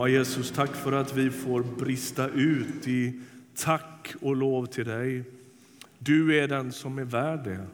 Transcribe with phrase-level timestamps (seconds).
[0.00, 3.20] Ja, Jesus, tack för att vi får brista ut i
[3.56, 5.24] tack och lov till dig.
[5.98, 7.66] Du är den som är värd det.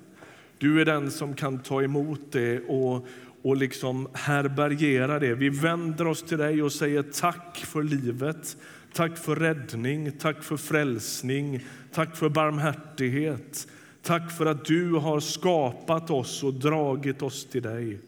[0.59, 3.07] Du är den som kan ta emot det och,
[3.43, 5.35] och liksom härbärgera det.
[5.35, 8.57] Vi vänder oss till dig och säger tack för livet,
[8.93, 11.61] tack för räddning, tack för frälsning,
[11.93, 13.69] tack för barmhärtighet.
[14.03, 17.99] Tack för att du har skapat oss och dragit oss till dig.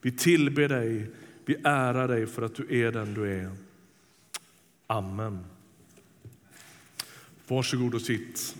[0.00, 1.06] Vi tillber dig,
[1.44, 3.50] vi ärar dig för att du är den du är.
[4.86, 5.44] Amen.
[7.48, 8.56] Varsågod och sitt.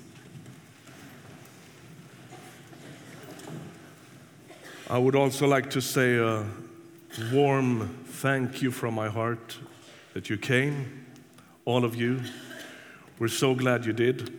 [4.91, 6.45] I would also like to say a
[7.33, 9.59] warm thank you from my heart
[10.13, 11.07] that you came,
[11.65, 12.21] all of you.
[13.19, 14.31] We're so glad you did.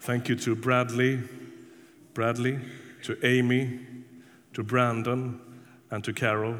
[0.00, 1.20] Thank you to Bradley,
[2.14, 2.58] Bradley,
[3.04, 3.80] to Amy,
[4.54, 5.40] to Brandon,
[5.90, 6.56] and to Carol.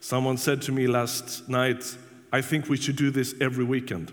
[0.00, 1.96] Someone said to me last night,
[2.32, 4.12] I think we should do this every weekend.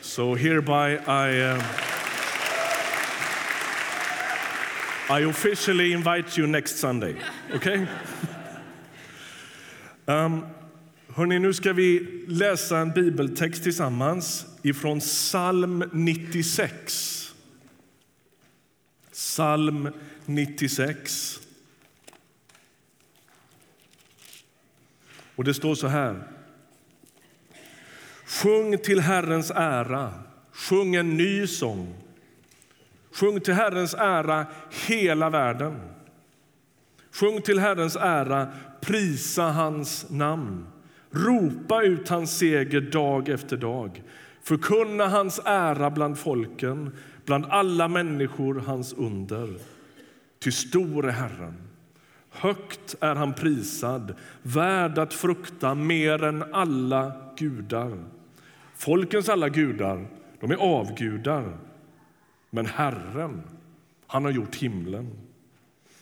[0.00, 1.40] so hereby I.
[1.40, 1.62] Uh,
[5.10, 7.16] I officially invite you next Sunday.
[7.54, 7.86] Okay?
[10.06, 10.46] Um,
[11.08, 17.34] hörni, nu ska vi läsa en bibeltext tillsammans ifrån psalm 96.
[19.12, 19.88] Psalm
[20.26, 21.40] 96.
[25.36, 26.22] Och det står så här.
[28.26, 30.12] Sjung till Herrens ära,
[30.52, 31.94] sjung en ny sång.
[33.12, 34.46] Sjung till Herrens ära
[34.86, 35.80] hela världen.
[37.12, 40.66] Sjung till Herrens ära, prisa hans namn.
[41.10, 44.02] Ropa ut hans seger dag efter dag.
[44.42, 49.54] Förkunna hans ära bland folken, bland alla människor hans under.
[50.38, 51.63] Ty stor är Herren,
[52.34, 58.04] högt är han prisad, värd att frukta mer än alla gudar.
[58.74, 60.06] Folkens alla gudar,
[60.40, 61.56] de är avgudar,
[62.50, 63.42] men Herren,
[64.06, 65.10] han har gjort himlen.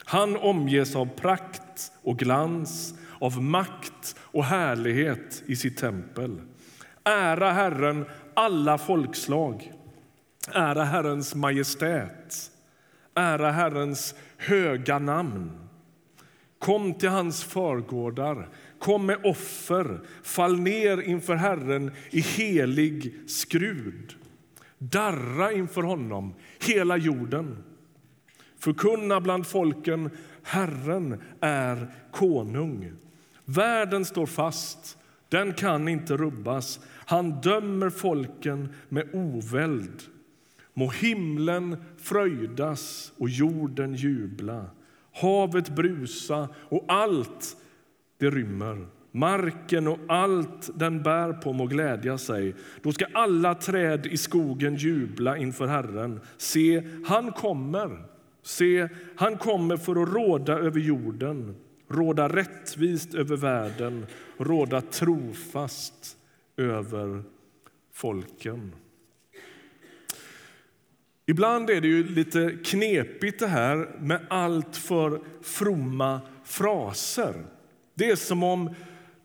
[0.04, 6.40] Han omges av prakt och glans, av makt och härlighet i sitt tempel.
[7.04, 8.04] Ära Herren,
[8.34, 9.72] alla folkslag.
[10.52, 12.50] Ära Herrens majestät.
[13.14, 15.61] Ära Herrens höga namn.
[16.62, 24.16] Kom till hans förgårdar, kom med offer, fall ner inför Herren i helig skrud.
[24.78, 27.56] Darra inför honom, hela jorden.
[28.58, 30.10] Förkunna bland folken,
[30.42, 32.92] Herren är konung.
[33.44, 34.98] Världen står fast,
[35.28, 36.80] den kan inte rubbas.
[36.86, 40.02] Han dömer folken med oväld.
[40.74, 44.66] Må himlen fröjdas och jorden jubla,
[45.12, 47.56] havet brusa och allt
[48.18, 48.86] det rymmer.
[49.14, 52.54] Marken och allt den bär på må glädja sig.
[52.82, 56.20] Då ska alla träd i skogen jubla inför Herren.
[56.36, 58.04] Se, han kommer.
[58.42, 61.54] Se, han kommer för att råda över jorden,
[61.88, 64.06] råda rättvist över världen,
[64.38, 66.16] råda trofast
[66.56, 67.22] över
[67.92, 68.72] folken.
[71.26, 77.34] Ibland är det ju lite knepigt det här med allt för fromma fraser.
[77.94, 78.74] Det är som om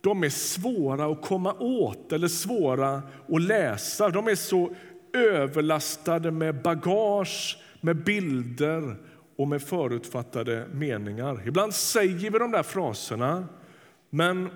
[0.01, 4.09] de är svåra att komma åt eller svåra att läsa.
[4.09, 4.75] De är så
[5.13, 8.95] överlastade med bagage, med bilder
[9.35, 11.47] och med förutfattade meningar.
[11.47, 13.47] Ibland säger vi de där fraserna,
[14.09, 14.49] men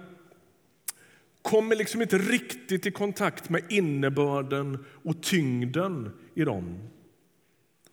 [1.42, 6.80] kommer liksom inte riktigt i kontakt med innebörden och tyngden i dem.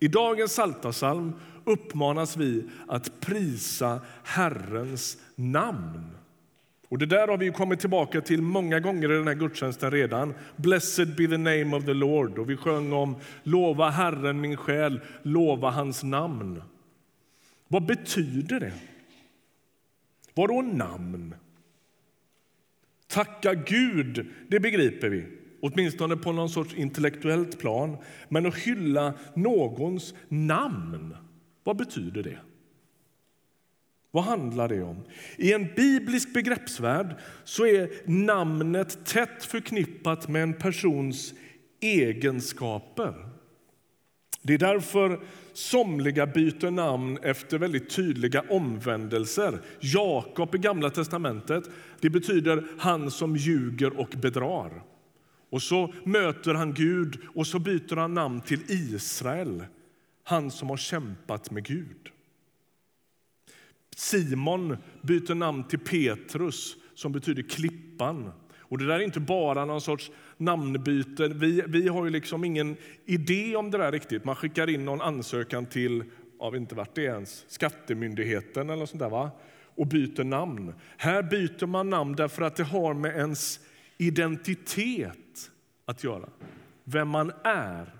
[0.01, 1.33] I dagens Saltasalm
[1.65, 6.19] uppmanas vi att prisa Herrens namn.
[6.89, 10.35] Och Det där har vi kommit tillbaka till många gånger i den här gudstjänsten redan.
[10.57, 12.39] Blessed be the name of the Lord.
[12.39, 16.63] Och vi sjöng om lova Herren min själ, lova hans namn.
[17.69, 18.73] Vad betyder det?
[20.35, 21.35] Vadå namn?
[23.07, 25.38] Tacka Gud, det begriper vi.
[25.61, 27.97] Åtminstone på någon sorts intellektuellt plan.
[28.29, 31.17] Men att hylla någons namn,
[31.65, 32.39] vad betyder det?
[34.11, 34.97] Vad handlar det om?
[35.37, 41.35] I en biblisk begreppsvärld så är namnet tätt förknippat med en persons
[41.81, 43.15] egenskaper.
[44.43, 45.21] Det är därför
[45.53, 49.61] somliga byter namn efter väldigt tydliga omvändelser.
[49.81, 51.65] Jakob i Gamla testamentet
[52.01, 54.83] det betyder han som ljuger och bedrar.
[55.51, 59.65] Och så möter han Gud och så byter han namn till Israel,
[60.25, 62.09] han som har kämpat med Gud.
[63.97, 68.33] Simon byter namn till Petrus som betyder klippan.
[68.59, 71.29] Och Det där är inte bara någon sorts namnbyte.
[71.29, 74.25] Vi, vi har ju liksom ingen idé om det där riktigt.
[74.25, 76.05] Man skickar in någon ansökan till
[76.41, 79.31] jag vet inte vart det ens, Skattemyndigheten eller sånt där, va?
[79.79, 80.75] och byter namn.
[80.97, 83.61] Här byter man namn därför att det har med ens
[83.99, 85.19] identitet
[85.89, 86.29] att göra.
[86.85, 87.95] Vem man är.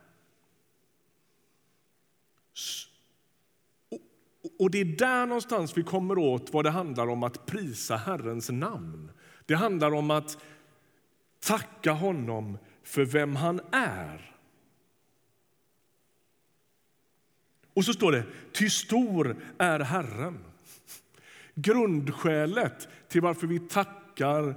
[4.59, 8.51] Och det är där någonstans vi kommer åt vad det handlar om att prisa Herrens
[8.51, 9.11] namn.
[9.47, 10.39] Det handlar om att
[11.41, 14.37] tacka honom för vem han är.
[17.75, 20.45] Och så står det, ty stor är Herren.
[21.55, 24.55] Grundskälet till varför vi tackar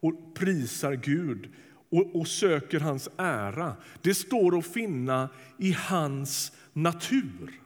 [0.00, 1.52] och prisar Gud
[1.94, 7.60] och, och söker hans ära, det står att finna i hans natur.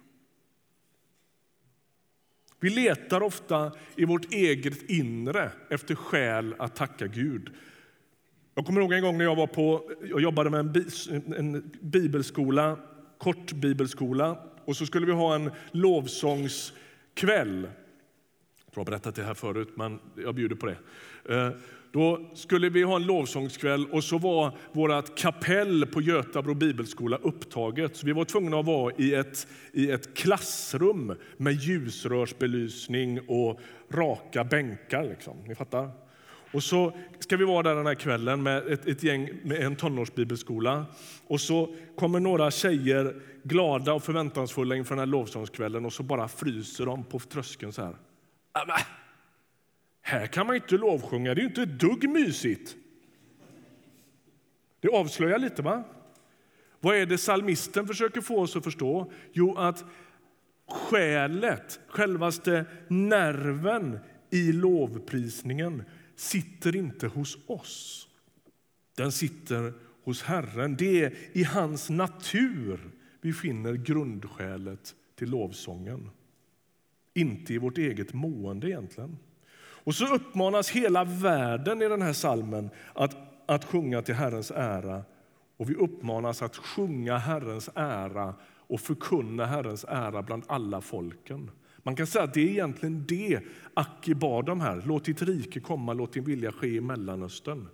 [2.60, 7.50] Vi letar ofta i vårt eget inre efter skäl att tacka Gud.
[8.54, 10.76] Jag kommer ihåg en gång när jag var på, jag jobbade med
[11.10, 12.78] en, en bibelskola,
[13.18, 17.62] kort bibelskola och så skulle vi ha en lovsångskväll.
[17.62, 17.70] Jag
[18.74, 20.76] jag har berättat det här förut, men jag bjuder på det.
[21.34, 21.50] Eh,
[21.92, 27.96] då skulle vi ha en lovsångskväll och så var vårt kapell på Götabro bibelskola upptaget.
[27.96, 34.44] Så vi var tvungna att vara i ett, i ett klassrum med ljusrörsbelysning och raka
[34.44, 35.04] bänkar.
[35.04, 35.36] Liksom.
[35.46, 35.90] Ni fattar?
[36.52, 39.76] Och så ska vi vara där den här kvällen med ett, ett gäng med en
[39.76, 40.86] tonårsbibelskola.
[41.26, 46.28] Och så kommer några tjejer glada och förväntansfulla inför den här lovsångskvällen och så bara
[46.28, 47.96] fryser de på tröskeln så här.
[48.56, 48.82] Äh,
[50.08, 52.76] här kan man inte lovsjunga, det är ju inte ett dugg mysigt.
[54.80, 55.84] Det avslöjar lite, va?
[56.80, 59.12] Vad är det salmisten försöker få oss att förstå?
[59.32, 59.84] Jo, att
[60.68, 63.98] skälet, självaste nerven
[64.30, 65.82] i lovprisningen
[66.16, 68.08] sitter inte hos oss.
[68.96, 69.72] Den sitter
[70.04, 70.76] hos Herren.
[70.76, 72.90] Det är i hans natur
[73.20, 76.10] vi finner grundskälet till lovsången.
[77.14, 79.16] Inte i vårt eget mående egentligen.
[79.84, 83.16] Och så uppmanas hela världen i den här salmen att,
[83.46, 85.02] att sjunga till Herrens ära.
[85.56, 88.34] Och vi uppmanas att sjunga Herrens ära
[88.68, 91.50] och förkunna Herrens ära bland alla folken.
[91.82, 93.40] Man kan säga att det är egentligen det
[93.74, 94.82] Aki bad om här.
[94.86, 97.68] Låt ditt rike komma, låt din vilja ske i Mellanöstern.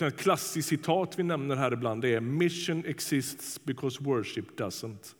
[0.00, 5.14] Ett klassiskt citat vi nämner här ibland är Mission exists because worship doesn't.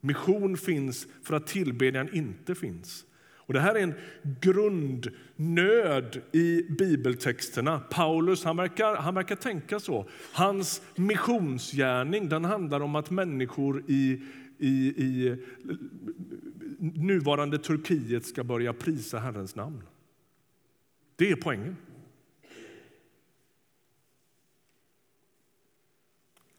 [0.00, 3.04] Mission finns för att tillbedjan inte finns.
[3.48, 3.94] Och det här är en
[4.40, 7.80] grundnöd i bibeltexterna.
[7.80, 10.08] Paulus han verkar, han verkar tänka så.
[10.32, 14.22] Hans missionsgärning den handlar om att människor i,
[14.58, 15.36] i, i
[16.78, 19.82] nuvarande Turkiet ska börja prisa Herrens namn.
[21.16, 21.76] Det är poängen.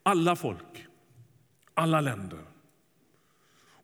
[0.03, 0.87] Alla folk,
[1.73, 2.39] alla länder.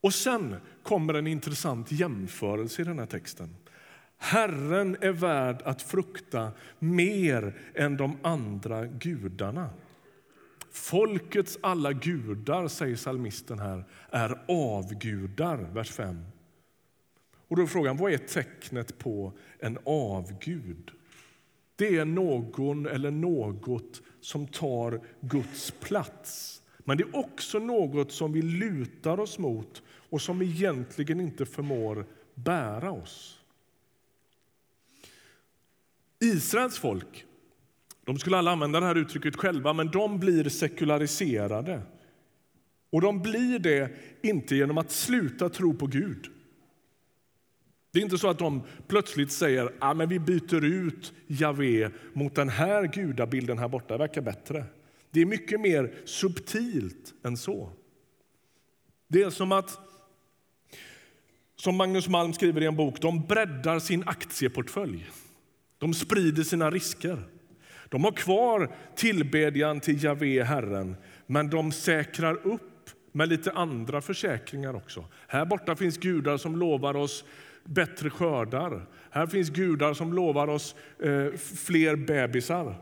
[0.06, 3.56] Och sen kommer en intressant jämförelse i den här texten.
[4.18, 9.69] Herren är värd att frukta mer än de andra gudarna.
[10.72, 15.57] Folkets alla gudar, säger salmisten här, är avgudar.
[15.57, 16.25] Vers 5.
[17.48, 20.92] Och då är frågan, vad är tecknet på en avgud?
[21.75, 26.62] Det är någon eller något som tar Guds plats.
[26.88, 29.84] Men det är också något som vi lutar oss mot
[30.15, 32.05] och som egentligen inte förmår
[32.36, 33.39] bära oss.
[36.19, 37.25] Israels folk
[38.05, 41.81] de skulle alla använda det här uttrycket själva, men de blir sekulariserade.
[42.89, 43.91] Och de blir det
[44.22, 46.27] inte genom att sluta tro på Gud.
[47.91, 52.36] Det är inte så att de plötsligt säger att ah, vi byter ut Javé mot
[52.36, 54.65] den här gudabilden här borta, det verkar bättre.
[55.12, 57.72] Det är mycket mer subtilt än så.
[59.07, 59.79] Det är som att,
[61.55, 65.05] som Magnus Malm skriver i en bok, de breddar sin aktieportfölj.
[65.77, 67.24] De sprider sina risker.
[67.89, 70.95] De har kvar tillbedjan till Javé, Herren,
[71.27, 75.05] men de säkrar upp med lite andra försäkringar också.
[75.27, 77.25] Här borta finns gudar som lovar oss
[77.63, 78.85] bättre skördar.
[79.09, 82.81] Här finns gudar som lovar oss eh, fler bebisar.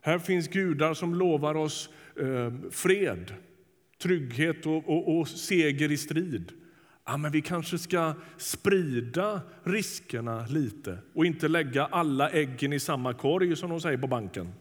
[0.00, 1.88] Här finns gudar som lovar oss
[2.20, 3.34] eh, fred,
[4.02, 6.52] trygghet och, och, och seger i strid.
[7.04, 13.14] Ja, men vi kanske ska sprida riskerna lite och inte lägga alla äggen i samma
[13.14, 14.52] korg, som de säger på banken.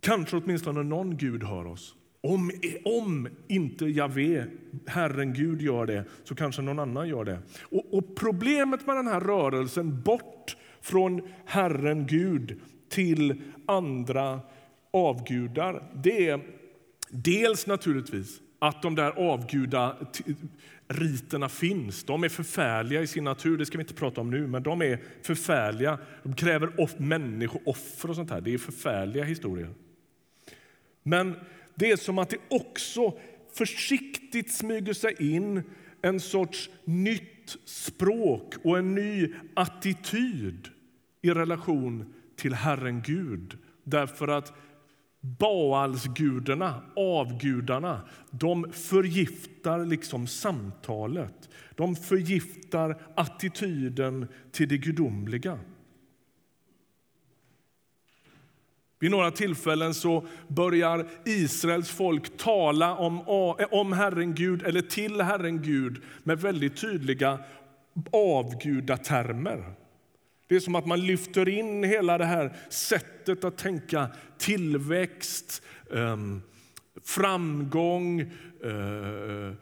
[0.00, 2.50] Kanske åtminstone någon Gud hör oss Om,
[2.84, 4.46] om inte Javé,
[4.86, 7.38] Herren Gud, gör det så kanske någon annan gör det.
[7.62, 12.60] Och, och Problemet med den här rörelsen bort från Herren Gud
[12.92, 14.40] till andra
[14.90, 16.40] avgudar det är
[17.10, 22.04] dels naturligtvis att de där avgudariterna finns.
[22.04, 24.82] De är förfärliga i sin natur, det ska vi inte prata om nu, men de
[24.82, 25.98] är förfärliga.
[26.22, 28.40] De kräver off människooffer och sånt här.
[28.40, 29.70] Det är förfärliga historier.
[31.02, 31.34] Men
[31.74, 33.18] det är som att det också
[33.54, 35.62] försiktigt smyger sig in
[36.02, 40.68] en sorts nytt språk och en ny attityd
[41.22, 43.58] i relation till Herren Gud.
[43.84, 44.52] Därför att
[45.20, 51.48] Baalsgudarna, avgudarna, de förgiftar liksom samtalet.
[51.74, 55.58] De förgiftar attityden till det gudomliga.
[58.98, 63.20] Vid några tillfällen så börjar Israels folk tala om,
[63.70, 67.38] om Herren Gud eller till Herren Gud med väldigt tydliga
[68.12, 69.81] avgudatermer.
[70.52, 75.62] Det är som att man lyfter in hela det här sättet att tänka tillväxt,
[75.94, 76.42] ehm,
[77.04, 79.54] framgång, eh, eh,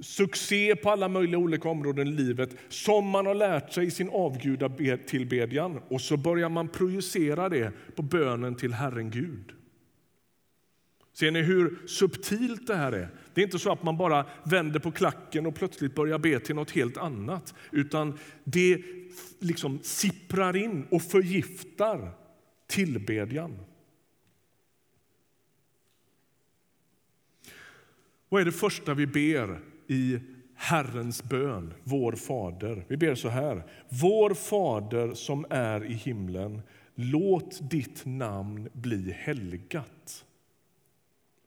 [0.00, 4.10] succé på alla möjliga olika områden i livet som man har lärt sig i sin
[4.10, 5.80] avgudatillbedjan.
[5.88, 9.52] Och så börjar man projicera det på bönen till Herren Gud.
[11.18, 13.08] Ser ni hur subtilt det här är?
[13.34, 16.54] Det är inte så att man bara vänder på klacken och plötsligt börjar be till
[16.54, 17.54] något helt annat.
[17.70, 18.82] Utan det
[19.38, 22.12] liksom sipprar in och förgiftar
[22.66, 23.58] tillbedjan.
[28.28, 30.18] Vad är det första vi ber i
[30.54, 32.84] Herrens bön, vår Fader?
[32.88, 33.70] Vi ber så här.
[33.88, 36.62] Vår Fader som är i himlen,
[36.94, 40.24] låt ditt namn bli helgat.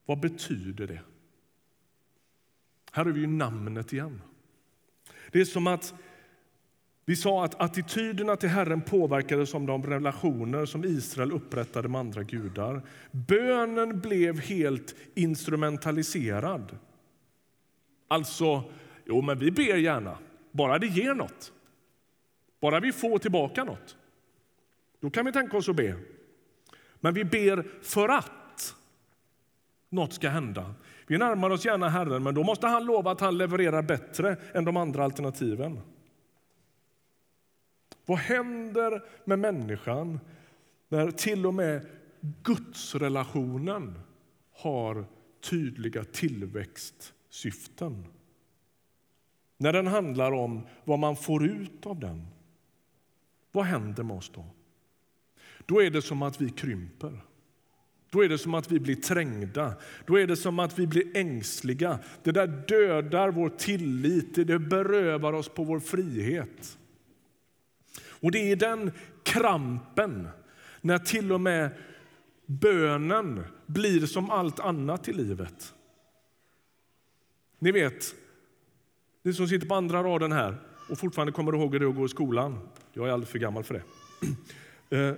[0.05, 1.01] Vad betyder det?
[2.91, 4.21] Här har vi ju namnet igen.
[5.31, 5.93] Det är som att
[7.05, 12.23] vi sa att attityderna till Herren påverkades av de relationer som Israel upprättade med andra
[12.23, 12.81] gudar.
[13.11, 16.77] Bönen blev helt instrumentaliserad.
[18.07, 18.63] Alltså,
[19.05, 20.17] jo men vi ber gärna,
[20.51, 21.51] bara det ger något.
[22.61, 23.97] Bara vi får tillbaka något.
[24.99, 25.95] Då kan vi tänka oss att be.
[26.99, 28.75] Men vi ber för att
[29.89, 30.73] något ska hända.
[31.07, 34.65] Vi närmar oss gärna Herren, men då måste han lova att han levererar bättre än
[34.65, 35.79] de andra alternativen.
[38.05, 40.19] Vad händer med människan
[40.89, 41.85] när till och med
[42.43, 43.99] gudsrelationen
[44.53, 45.05] har
[45.49, 48.05] tydliga tillväxtsyften?
[49.57, 52.27] När den handlar om vad man får ut av den.
[53.51, 54.45] Vad händer med oss då?
[55.65, 57.21] Då är det som att vi krymper.
[58.11, 59.73] Då är det som att vi blir trängda,
[60.05, 61.99] då är det som att vi blir ängsliga.
[62.23, 66.77] Det där dödar vår tillit, det berövar oss på vår frihet.
[68.21, 68.91] Och det är den
[69.23, 70.27] krampen,
[70.81, 71.69] när till och med
[72.45, 75.73] bönen blir som allt annat i livet.
[77.59, 78.15] Ni vet,
[79.23, 80.57] ni som sitter på andra raden här
[80.89, 82.69] och fortfarande kommer ihåg hur det är att gå i skolan.
[82.93, 83.83] Jag är alldeles för gammal för det.
[84.93, 85.13] Eh,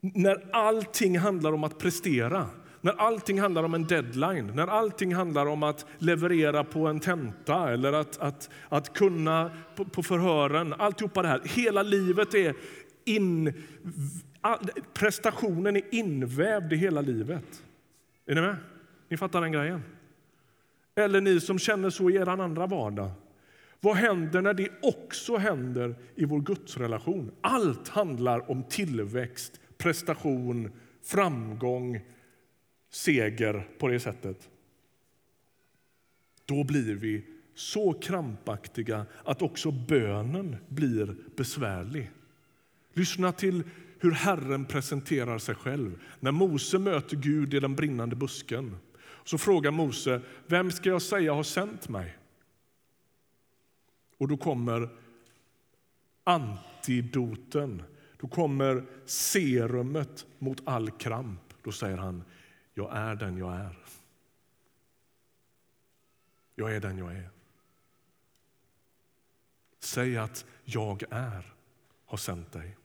[0.00, 2.46] när allting handlar om att prestera,
[2.80, 7.72] när allting handlar om en deadline, när allting handlar om att leverera på en tenta
[7.72, 11.40] eller att, att, att kunna på, på förhören, alltihopa det här.
[11.44, 12.54] Hela livet är
[13.04, 13.52] in,
[14.40, 17.62] all, prestationen är invävd i hela livet.
[18.26, 18.56] Är ni med?
[19.08, 19.82] Ni fattar den grejen?
[20.94, 23.10] Eller ni som känner så i er andra vardag.
[23.80, 27.30] Vad händer när det också händer i vår gudsrelation?
[27.40, 30.70] Allt handlar om tillväxt, prestation,
[31.02, 32.00] framgång,
[32.90, 34.48] seger på det sättet.
[36.44, 42.10] Då blir vi så krampaktiga att också bönen blir besvärlig.
[42.92, 43.62] Lyssna till
[43.98, 46.00] hur Herren presenterar sig själv.
[46.20, 48.76] När Mose möter Gud i den brinnande busken
[49.24, 52.16] så frågar Mose vem ska jag säga har sänt mig.
[54.18, 54.88] Och då kommer
[56.24, 57.82] antidoten
[58.20, 61.40] då kommer serumet mot all kramp.
[61.62, 62.24] Då säger han,
[62.80, 63.78] jag är den jag är.
[66.54, 67.30] Jag är den jag är.
[69.78, 71.54] Säg att jag är
[72.06, 72.76] har sänt dig.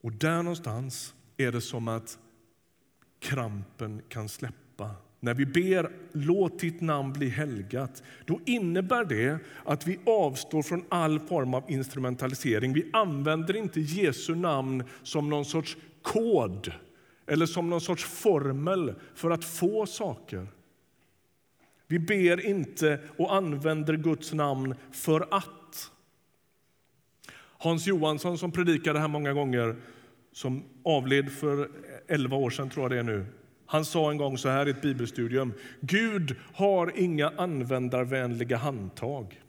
[0.00, 2.18] Och där någonstans är det som att
[3.18, 4.94] krampen kan släppa
[5.24, 10.84] när vi ber låt ditt namn bli helgat, då innebär det att vi avstår från
[10.88, 12.72] all form av instrumentalisering.
[12.72, 16.72] Vi använder inte Jesu namn som någon sorts kod
[17.26, 20.46] eller som någon sorts formel för att få saker.
[21.86, 25.90] Vi ber inte och använder Guds namn för att.
[27.58, 29.76] Hans Johansson, som predikade här många gånger,
[30.32, 31.70] som avled för
[32.08, 33.26] 11 år sedan, tror jag det är nu.
[33.66, 35.52] Han sa en gång så här i ett bibelstudium.
[35.80, 39.40] Gud har inga användarvänliga handtag.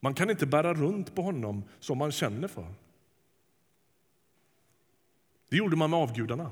[0.00, 2.66] Man kan inte bära runt på honom som man känner för.
[5.50, 6.50] Det gjorde man med avgudarna.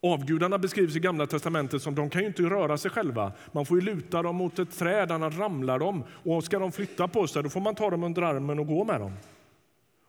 [0.00, 3.32] Avgudarna beskrivs i Gamla testamentet som de kan ju inte röra sig själva.
[3.52, 6.04] Man får ju luta dem mot ett träd, annars ramlar de.
[6.08, 8.84] Och ska de flytta på sig, då får man ta dem under armen och gå
[8.84, 9.12] med dem.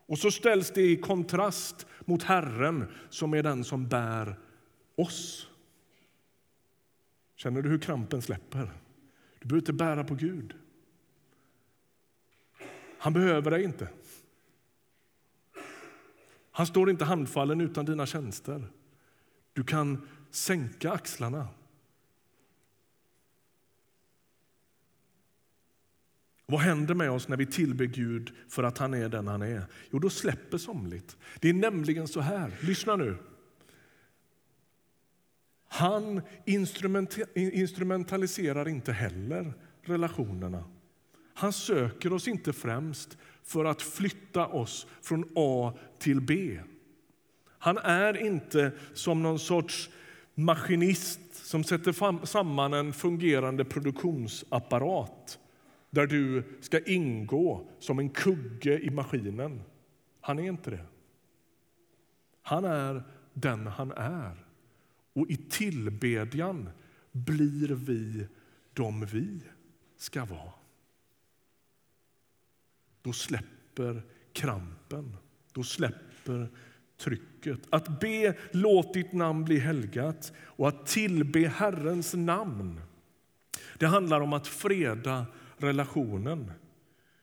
[0.07, 4.35] Och så ställs det i kontrast mot Herren som är den som bär
[4.95, 5.47] oss.
[7.35, 8.71] Känner du hur krampen släpper?
[9.39, 10.53] Du behöver inte bära på Gud.
[12.97, 13.89] Han behöver dig inte.
[16.51, 18.67] Han står inte handfallen utan dina tjänster.
[19.53, 21.47] Du kan sänka axlarna.
[26.45, 29.65] Vad händer med oss när vi tillber Gud för att han är den han är?
[29.89, 31.17] Jo, då släpper somligt.
[31.39, 33.17] Det är nämligen så här, lyssna nu.
[35.67, 36.21] Han
[37.35, 40.63] instrumentaliserar inte heller relationerna.
[41.33, 46.59] Han söker oss inte främst för att flytta oss från A till B.
[47.57, 49.89] Han är inte som någon sorts
[50.35, 55.39] maskinist som sätter samman en fungerande produktionsapparat
[55.89, 59.61] där du ska ingå som en kugge i maskinen.
[60.21, 60.85] Han är inte det.
[62.41, 63.03] Han är
[63.33, 64.44] den han är.
[65.15, 66.69] Och i tillbedjan
[67.11, 68.27] blir vi
[68.73, 69.41] de vi
[69.97, 70.51] ska vara.
[73.01, 74.03] Då släpper
[74.33, 75.17] krampen,
[75.53, 76.49] då släpper
[76.97, 77.59] trycket.
[77.69, 82.81] Att be låt ditt namn bli helgat och att tillbe Herrens namn.
[83.77, 85.25] Det handlar om att freda
[85.57, 86.51] relationen.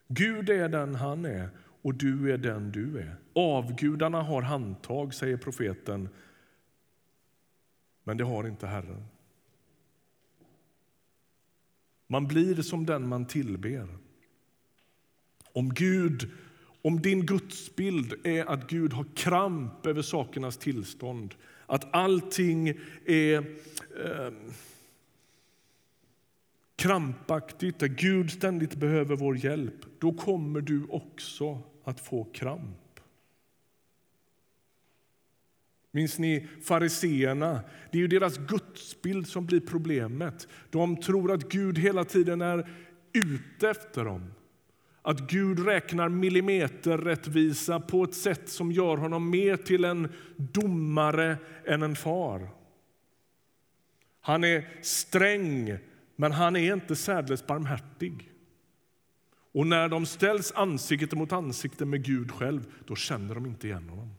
[0.09, 1.51] Gud är den han är
[1.83, 3.17] och du är den du är.
[3.35, 6.09] Avgudarna har handtag, säger profeten,
[8.05, 9.05] men det har inte Herren.
[12.07, 13.89] Man blir som den man tillber.
[15.53, 16.31] Om Gud,
[16.83, 21.35] om din gudsbild är att Gud har kramp över sakernas tillstånd,
[21.67, 22.69] att allting
[23.07, 23.39] är
[24.05, 24.33] eh,
[26.77, 32.82] krampaktigt, att Gud ständigt behöver vår hjälp, då kommer du också att få kramp.
[35.93, 37.61] Minns ni fariseerna?
[37.91, 40.49] Det är ju deras gudsbild som blir problemet.
[40.71, 42.71] De tror att Gud hela tiden är
[43.13, 44.33] ute efter dem.
[45.03, 51.83] Att Gud räknar millimeterrättvisa på ett sätt som gör honom mer till en domare än
[51.83, 52.49] en far.
[54.21, 55.79] Han är sträng,
[56.17, 58.33] men han är inte särdeles barmhärtig.
[59.53, 63.89] Och när de ställs ansikte mot ansikte med Gud själv, då känner de inte igen
[63.89, 64.15] honom.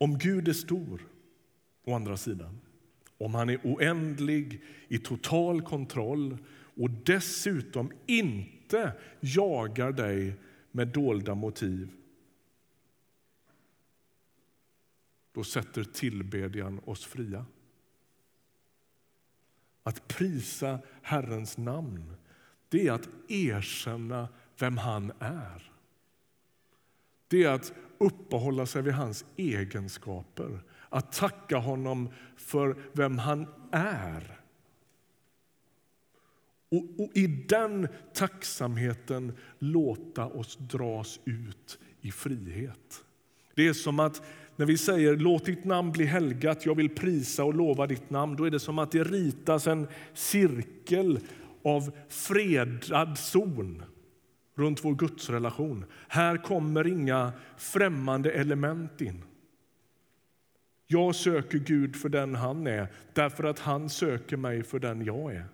[0.00, 1.08] Om Gud är stor,
[1.84, 2.60] å andra sidan,
[3.18, 6.38] om han är oändlig, i total kontroll
[6.74, 10.34] och dessutom inte jagar dig
[10.70, 11.90] med dolda motiv
[15.32, 17.46] då sätter tillbedjan oss fria.
[19.82, 22.16] Att prisa Herrens namn
[22.68, 25.69] det är att erkänna vem han är.
[27.30, 34.40] Det är att uppehålla sig vid hans egenskaper, att tacka honom för vem han är.
[36.70, 43.04] Och, och, I den tacksamheten låta oss dras ut i frihet.
[43.54, 44.22] Det är som att
[44.56, 48.36] när vi säger låt ditt namn bli helgat, jag vill prisa och lova ditt namn,
[48.36, 51.20] då är det som att det ritas en cirkel
[51.64, 53.82] av fredad zon
[54.60, 55.84] runt vår gudsrelation.
[56.08, 59.24] Här kommer inga främmande element in.
[60.86, 65.34] Jag söker Gud för den han är, därför att han söker mig för den jag
[65.34, 65.46] är.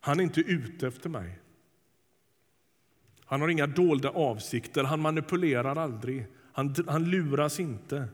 [0.00, 1.38] Han är inte ute efter mig.
[3.24, 8.08] Han har inga dolda avsikter, han manipulerar aldrig, han, han luras inte.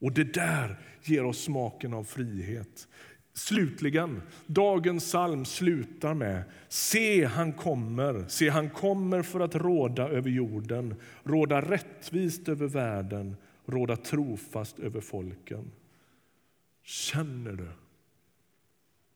[0.00, 2.88] Och det där ger oss smaken av frihet.
[3.36, 10.30] Slutligen, dagens psalm slutar med Se, han kommer, se, han kommer för att råda över
[10.30, 10.94] jorden,
[11.24, 15.72] råda rättvist över världen, råda trofast över folken.
[16.82, 17.68] Känner du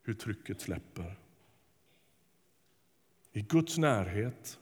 [0.02, 1.16] hur trycket släpper?
[3.32, 4.58] i Guds närhet,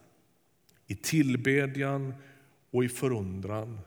[0.86, 2.14] i tillbedjan
[2.70, 3.80] och i förundran,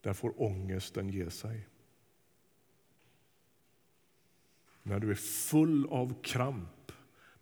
[0.00, 1.66] där får ångesten ge sig.
[4.86, 6.92] När du är full av kramp,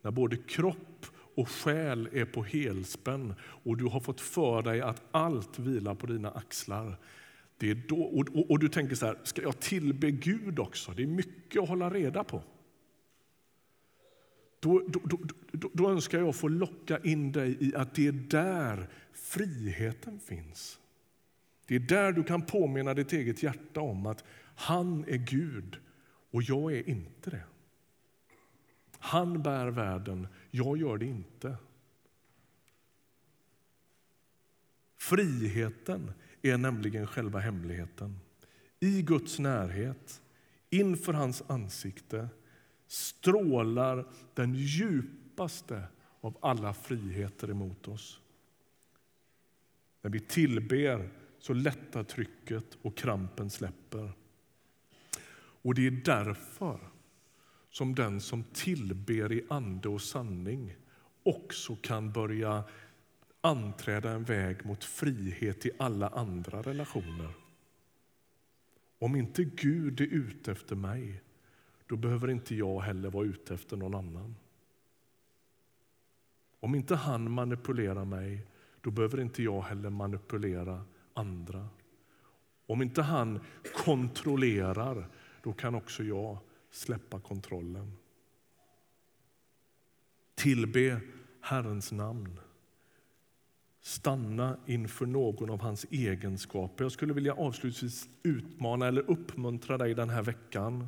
[0.03, 5.03] när både kropp och själ är på helspänn och du har fått för dig att
[5.11, 6.99] allt vilar på dina axlar.
[7.57, 10.93] Det är då, och, och, och du tänker så här, ska jag tillbe Gud också?
[10.93, 12.43] Det är mycket att hålla reda på.
[14.61, 15.01] Då, då,
[15.53, 20.79] då, då, önskar jag få locka in dig i att det är där friheten finns.
[21.67, 24.25] Det är där du kan påminna ditt eget hjärta om att
[24.55, 25.81] han är Gud
[26.33, 27.45] och jag är inte det.
[28.99, 31.57] Han bär världen, jag gör det inte.
[34.97, 38.21] Friheten är nämligen själva hemligheten.
[38.81, 40.23] I Guds närhet,
[40.71, 42.29] inför hans ansikte
[42.87, 45.85] strålar den djupaste
[46.21, 48.21] av alla friheter emot oss.
[50.03, 54.13] När vi tillber så lättar trycket och krampen släpper.
[55.63, 56.79] Och det är därför
[57.71, 60.77] som den som tillber i ande och sanning
[61.23, 62.65] också kan börja
[63.41, 67.33] anträda en väg mot frihet i alla andra relationer.
[68.99, 71.23] Om inte Gud är ute efter mig,
[71.87, 74.35] då behöver inte jag heller vara ute efter någon annan.
[76.61, 78.47] Om inte han manipulerar mig,
[78.81, 81.69] då behöver inte jag heller manipulera andra.
[82.67, 83.41] Om inte han
[83.85, 85.09] kontrollerar,
[85.43, 86.39] då kan också jag
[86.71, 87.93] släppa kontrollen.
[90.35, 91.01] Tillbe
[91.41, 92.41] Herrens namn.
[93.81, 96.85] Stanna inför någon av hans egenskaper.
[96.85, 100.87] Jag skulle vilja avslutningsvis utmana eller uppmuntra dig den här veckan.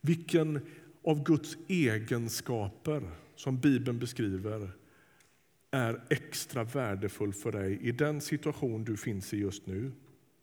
[0.00, 0.66] Vilken
[1.04, 4.70] av Guds egenskaper som Bibeln beskriver
[5.70, 9.92] är extra värdefull för dig i den situation du finns i just nu.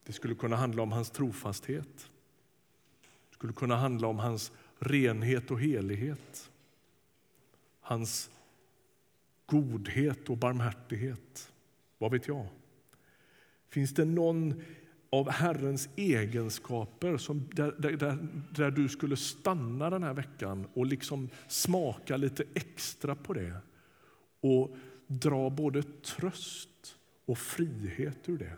[0.05, 2.09] Det skulle kunna handla om hans trofasthet.
[3.41, 6.51] Det skulle kunna handla om hans renhet och helighet.
[7.79, 8.29] Hans
[9.45, 11.53] godhet och barmhärtighet.
[11.97, 12.47] Vad vet jag?
[13.69, 14.63] Finns det någon
[15.09, 18.17] av Herrens egenskaper som, där, där,
[18.55, 23.57] där du skulle stanna den här veckan och liksom smaka lite extra på det
[24.41, 24.75] och
[25.07, 28.57] dra både tröst och frihet ur det.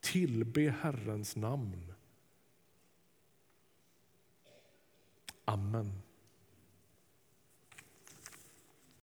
[0.00, 1.91] Tillbe Herrens namn.
[5.48, 6.01] Amen.